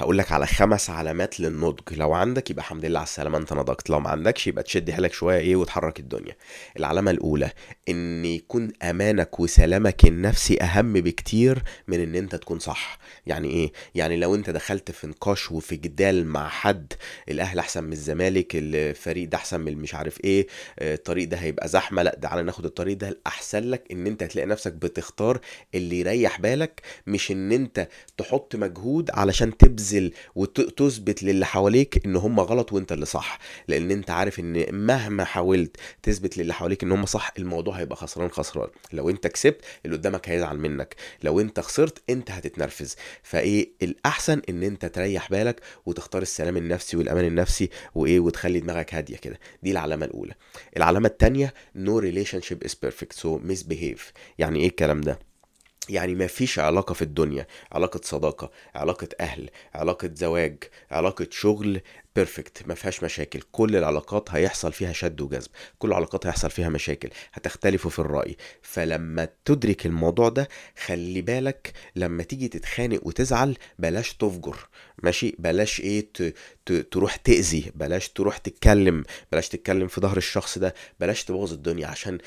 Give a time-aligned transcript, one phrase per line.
[0.00, 1.80] هقول لك على خمس علامات للنضج.
[1.92, 3.90] لو عندك يبقى الحمد لله على السلامة انت نضجت.
[3.90, 6.36] لو ما عندكش يبقى تشد حيلك شوية إيه وتحرك الدنيا.
[6.78, 7.50] العلامة الأولى
[7.88, 12.98] إن يكون أمانك وسلامك النفسي أهم بكتير من إن أنت تكون صح.
[13.26, 16.92] يعني إيه؟ يعني لو أنت دخلت في نقاش وفي جدال مع حد
[17.28, 20.46] الأهل أحسن من الزمالك الفريق ده أحسن من مش عارف إيه
[20.78, 23.08] آه، الطريق ده هيبقى زحمة لأ تعالى ناخد الطريق ده.
[23.08, 25.40] الاحسن لك إن أنت هتلاقي نفسك بتختار
[25.74, 29.89] اللي يريح بالك مش إن أنت تحط مجهود علشان تبذل
[30.34, 33.38] وتثبت للي حواليك إن هم غلط وأنت اللي صح.
[33.68, 38.30] لأن أنت عارف إن مهما حاولت تثبت للي حواليك إن هم صح الموضوع هيبقى خسران
[38.30, 38.68] خسران.
[38.92, 40.94] لو أنت كسبت اللي قدامك هيزعل منك.
[41.22, 42.96] لو أنت خسرت أنت هتتنرفز.
[43.22, 49.16] فإيه الأحسن إن أنت تريح بالك وتختار السلام النفسي والأمان النفسي وإيه وتخلي دماغك هادية
[49.16, 49.40] كده.
[49.62, 50.34] دي العلامة الأولى.
[50.76, 53.20] العلامة الثانية no relationship is perfect.
[53.22, 54.00] So misbehave.
[54.38, 55.29] يعني إيه الكلام ده؟
[55.90, 61.80] يعني ما فيش علاقة في الدنيا علاقة صداقة علاقة أهل علاقة زواج علاقة شغل
[62.16, 63.40] بيرفكت ما فيهاش مشاكل.
[63.52, 65.48] كل العلاقات هيحصل فيها شد وجذب.
[65.78, 67.10] كل العلاقات هيحصل فيها مشاكل.
[67.32, 68.36] هتختلفوا في الرأي.
[68.62, 70.48] فلما تدرك الموضوع ده
[70.84, 74.56] خلي بالك لما تيجي تتخانق وتزعل بلاش تفجر.
[75.02, 76.34] ماشي؟ بلاش إيه ت...
[76.66, 76.72] ت...
[76.72, 77.72] تروح تأذي.
[77.74, 79.04] بلاش تروح تتكلم.
[79.32, 80.74] بلاش تتكلم في ظهر الشخص ده.
[81.00, 81.86] بلاش تبوظ الدنيا.
[81.86, 82.18] عشان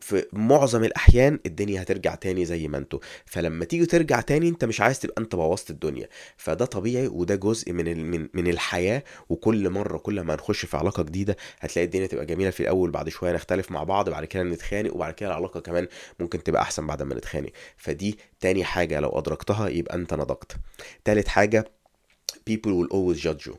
[0.00, 2.98] في معظم الأحيان الدنيا هترجع تاني زي ما أنتوا.
[3.26, 6.08] فلما تيجي ترجع تاني انت مش عايز تبقى انت بوظت الدنيا.
[6.36, 8.04] فده طبيعي وده جزء من ال...
[8.04, 9.02] من من الحياة
[9.32, 13.08] وكل مرة كل ما نخش في علاقة جديدة هتلاقي الدنيا تبقى جميلة في الأول بعد
[13.08, 15.88] شوية نختلف مع بعض بعد كده نتخانق وبعد كده العلاقة كمان
[16.20, 17.50] ممكن تبقى أحسن بعد ما نتخانق.
[17.76, 20.56] فدي تاني حاجة لو أدركتها يبقى أنت نضجت.
[21.04, 21.70] تالت حاجة
[22.50, 23.54] people will always judge you.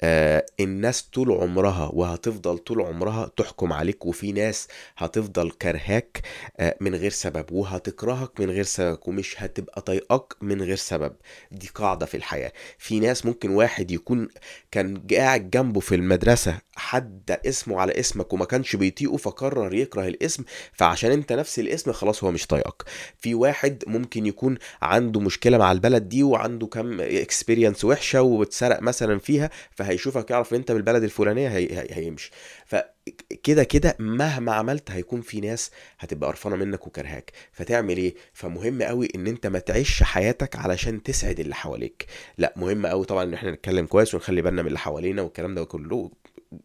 [0.00, 6.22] آه الناس طول عمرها وهتفضل طول عمرها تحكم عليك وفي ناس هتفضل كرهاك
[6.56, 11.12] آه من غير سبب وهتكرهك من غير سبب ومش هتبقى طايقك من غير سبب.
[11.52, 12.52] دي قاعدة في الحياة.
[12.78, 14.28] في ناس ممكن واحد يكون
[14.70, 20.44] كان قاعد جنبه في المدرسة حد اسمه على اسمك وما كانش بيطيقه فقرر يكره الاسم
[20.72, 22.82] فعشان انت نفس الاسم خلاص هو مش طايقك.
[23.18, 29.18] في واحد ممكن يكون عنده مشكلة مع البلد دي وعنده كم اكسبيرينس وحشة واتسرق مثلا
[29.18, 29.50] فيها
[29.86, 31.78] فهيشوفك يعرف أنت من البلد الفلانية هي...
[31.78, 31.86] هي...
[31.90, 32.30] هيمشي.
[32.66, 39.08] فكده كده مهما عملت هيكون في ناس هتبقى قرفانة منك وكرهاك فتعمل إيه؟ فمهم قوي
[39.14, 42.06] إن أنت ما تعيش حياتك علشان تسعد اللي حواليك.
[42.38, 45.64] لأ مهم قوي طبعا إن إحنا نتكلم كويس ونخلي بالنا من اللي حوالينا والكلام ده
[45.64, 46.10] كله.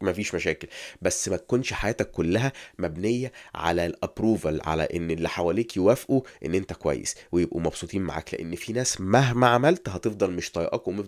[0.02, 0.68] مفيش مشاكل.
[1.02, 6.74] بس ما تكونش حياتك كلها مبنية على الابروفال على إن اللي حواليك يوافقوا إن أنت
[6.74, 8.34] كويس ويبقوا مبسوطين معاك.
[8.34, 11.06] لأن في ناس مهما عملت هتفضل مش طايقاك ومش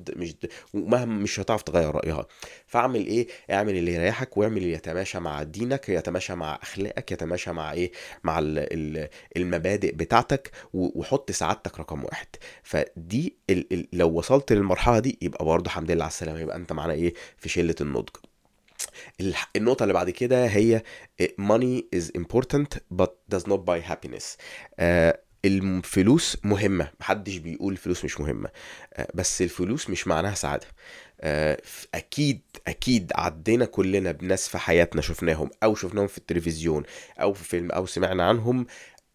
[0.73, 2.25] ومهما مش هتعرف تغير رأيها.
[2.67, 7.73] فاعمل إيه؟ اعمل اللي يريحك واعمل اللي يتماشى مع دينك يتماشى مع أخلاقك يتماشى مع
[7.73, 7.91] إيه؟
[8.23, 9.07] مع ال ال
[9.37, 12.27] المبادئ بتاعتك وحط سعادتك رقم واحد.
[12.63, 13.37] فدي
[13.93, 16.39] لو وصلت للمرحلة دي يبقى برضه الحمد لله على السلامة.
[16.39, 18.09] يبقى أنت معانا إيه؟ في شلة النضج.
[19.55, 20.83] النقطة اللي بعد كده هي
[21.21, 24.23] money is important but does not buy happiness.
[24.79, 26.91] آه الفلوس مهمة.
[26.99, 28.49] محدش بيقول الفلوس مش مهمة.
[28.93, 30.67] آه بس الفلوس مش معناها سعادة.
[31.21, 31.61] آه
[31.95, 36.83] أكيد أكيد عدينا كلنا بناس في حياتنا شفناهم أو شفناهم في التلفزيون
[37.21, 38.65] أو في فيلم أو سمعنا عنهم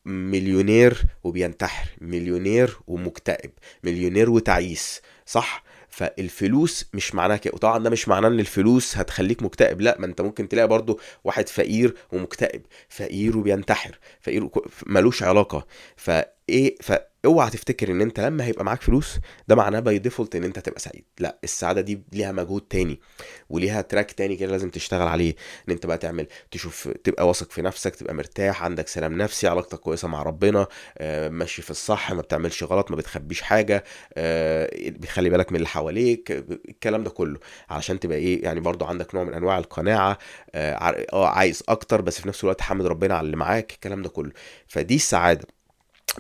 [0.05, 3.51] مليونير وبينتحر مليونير ومكتئب
[3.85, 5.65] مليونير وتعيس صح؟
[5.99, 7.55] فالفلوس مش معناها كده.
[7.55, 11.49] وطبعا ده مش معناه إن الفلوس هتخليك مكتئب لا ما أنت ممكن تلاقي برضو واحد
[11.49, 12.63] فقير ومكتئب.
[12.89, 14.49] فقير وبينتحر فقير
[14.87, 15.67] ملوش علاقة.
[15.97, 16.77] فإيه
[17.25, 19.19] اوعى تفتكر ان انت لما هيبقى معاك فلوس
[19.49, 21.05] ده معناه by default ان انت تبقى سعيد.
[21.21, 23.01] لا السعادة دي ليها مجهود تاني
[23.51, 25.35] وليها track تاني كده لازم تشتغل عليه.
[25.69, 29.79] ان انت بقى تعمل تشوف تبقى واثق في نفسك تبقى مرتاح عندك سلام نفسي علاقتك
[29.81, 30.67] كويسة مع ربنا
[30.99, 35.69] آه، ماشي في الصح ما بتعملش غلط ما بتخبيش حاجة آه، بتخلي بالك من اللي
[35.69, 36.31] حواليك
[36.69, 37.39] الكلام ده كله.
[37.71, 40.19] علشان تبقى إيه يعني برضو عندك نوع من انواع القناعة
[40.55, 40.73] آه,
[41.13, 44.33] آه، عايز أكتر بس في نفس الوقت حمد ربنا على اللي معاك الكلام ده كله.
[44.69, 45.58] فدي السعادة.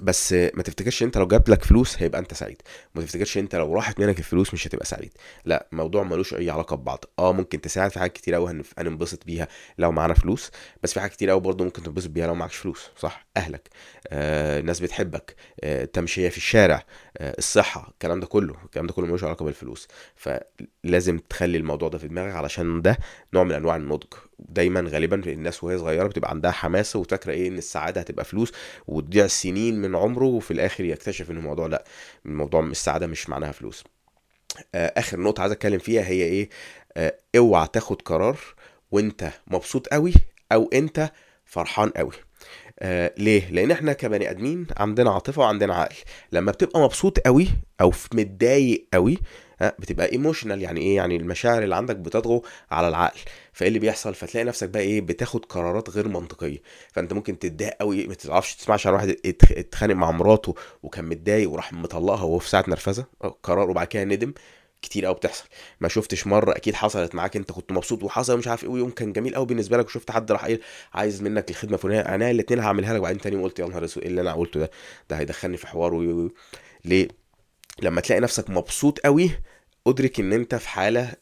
[0.02, 2.62] بس ما تفتكرش انت لو جاب لك فلوس هيبقى انت سعيد.
[2.94, 5.12] ما تفتكرش انت لو راحت منك الفلوس مش هتبقى سعيد.
[5.44, 7.04] لا الموضوع ملوش أي علاقة ببعض.
[7.18, 9.48] آه ممكن تساعد في حاجات كتير قوي هننبسط بيها
[9.78, 10.50] لو معانا فلوس
[10.82, 13.68] بس في حاجات كتير قوي برضه ممكن تنبسط بيها لو معكش فلوس صح؟ أهلك
[14.08, 16.84] آه ناس بتحبك آه تمشية في الشارع
[17.18, 18.54] آه الصحة الكلام ده كله.
[18.64, 19.88] الكلام ده كله ملوش علاقة بالفلوس.
[20.16, 22.98] فلازم تخلي الموضوع ده في دماغك علشان ده
[23.34, 24.06] نوع من أنواع النضج
[24.38, 28.52] دايما غالبا الناس وهي صغيرة بتبقى عندها حماسه وفاكرة إيه إن السعادة هتبقى فلوس
[28.86, 31.84] وتضيع سنين من عمره وفي الآخر يكتشف إن الموضوع لأ
[32.26, 33.84] الموضوع السعادة مش معناها فلوس.
[34.74, 36.48] آه، آخر نقطة عايز أتكلم فيها هي إيه؟
[36.96, 38.38] آه، اوعى تاخد قرار
[38.90, 40.12] وأنت مبسوط قوي
[40.52, 41.10] أو أنت
[41.44, 42.12] فرحان قوي
[42.80, 45.96] آه ليه؟ لأن إحنا كبني آدمين عندنا عاطفة وعندنا عقل.
[46.32, 47.48] لما بتبقى مبسوط قوي
[47.80, 49.18] أو متضايق قوي
[49.62, 53.18] بتبقى ايموشنال يعني إيه؟ يعني المشاعر اللي عندك بتطغو على العقل.
[53.52, 56.58] فإيه اللي بيحصل؟ فتلاقي نفسك بقى إيه؟ بتاخد قرارات غير منطقية.
[56.92, 61.50] فأنت ممكن تتضايق قوي ما تعرفش تسمعش عن واحد اتخ- اتخانق مع مراته وكان متضايق
[61.50, 63.04] وراح مطلقها وهو في ساعة نرفزة
[63.42, 64.32] قرار وبعد كده ندم.
[64.82, 65.44] كتير قوي بتحصل.
[65.80, 69.12] ما شفتش مرة أكيد حصلت معاك أنت كنت مبسوط وحصل مش عارف إيه ويوم كان
[69.12, 70.60] جميل قوي بالنسبة لك وشفت حد راح قايل
[70.94, 73.00] عايز منك الخدمة الفلانية أنا الاثنين هعملها لك.
[73.00, 74.70] وبعدين تاني قلت يا نهار أسود إيه اللي أنا قلته ده؟
[75.10, 76.28] ده هيدخلني في حوار
[76.84, 77.08] ليه؟
[77.82, 79.30] لما تلاقي نفسك مبسوط قوي
[79.86, 81.12] ادرك ان انت في حالة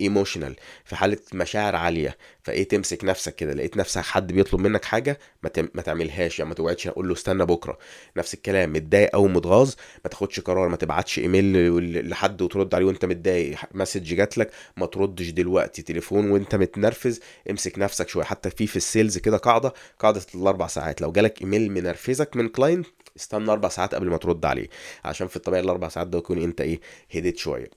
[0.00, 2.16] ايموشنال في حالة مشاعر عالية.
[2.42, 5.68] فايه تمسك نفسك كده لقيت نفسك حد بيطلب منك حاجة ما, تم...
[5.74, 7.78] ما تعملهاش يعني ما توعدش أقول له استنى بكرة.
[8.16, 13.04] نفس الكلام متضايق أو متغاظ ما تاخدش قرار ما تبعتش ايميل لحد وترد عليه وانت
[13.04, 13.58] متضايق.
[13.74, 17.20] message جات لك ما تردش دلوقتي تليفون وانت متنرفز
[17.50, 18.24] امسك نفسك شوية.
[18.24, 21.00] حتى في في ال sales كده قاعدة قاعدة الاربع ساعات.
[21.00, 22.86] لو جالك ايميل منرفزك من client
[23.16, 24.68] استنى أربع ساعات قبل ما ترد عليه
[25.04, 26.80] عشان في الطبيعي الأربع ساعات ده يكون أنت إيه
[27.14, 27.70] هديت شوية.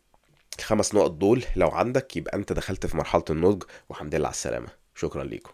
[0.59, 4.67] الخمس نقط دول لو عندك يبقى أنت دخلت في مرحلة النضج والحمد لله على السلامة.
[4.95, 5.51] شكرا ليكم.